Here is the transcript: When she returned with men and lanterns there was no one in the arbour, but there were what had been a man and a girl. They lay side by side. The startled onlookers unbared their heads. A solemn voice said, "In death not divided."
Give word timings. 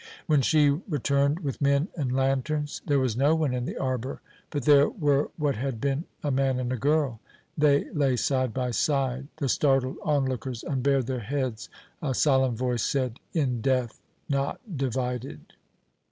When 0.25 0.41
she 0.41 0.71
returned 0.89 1.41
with 1.41 1.61
men 1.61 1.87
and 1.95 2.11
lanterns 2.11 2.81
there 2.87 2.97
was 2.97 3.15
no 3.15 3.35
one 3.35 3.53
in 3.53 3.65
the 3.65 3.77
arbour, 3.77 4.19
but 4.49 4.65
there 4.65 4.89
were 4.89 5.29
what 5.37 5.53
had 5.57 5.79
been 5.79 6.05
a 6.23 6.31
man 6.31 6.59
and 6.59 6.73
a 6.73 6.75
girl. 6.75 7.19
They 7.55 7.87
lay 7.91 8.15
side 8.15 8.51
by 8.51 8.71
side. 8.71 9.27
The 9.37 9.47
startled 9.47 9.97
onlookers 10.01 10.63
unbared 10.63 11.05
their 11.05 11.19
heads. 11.19 11.69
A 12.01 12.15
solemn 12.15 12.55
voice 12.55 12.81
said, 12.81 13.19
"In 13.35 13.61
death 13.61 14.01
not 14.27 14.59
divided." 14.75 15.53